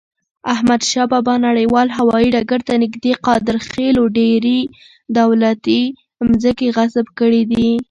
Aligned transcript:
احمدشاه 0.53 1.07
بابا 1.11 1.33
نړیوال 1.47 1.87
هوایی 1.97 2.33
ډګر 2.35 2.61
ته 2.67 2.73
نږدې 2.83 3.11
قادرخیلو 3.25 4.03
ډیري 4.17 4.59
دولتی 5.19 5.81
مځکي 6.29 6.67
غصب 6.75 7.05
کړي 7.19 7.43
دي. 7.51 7.71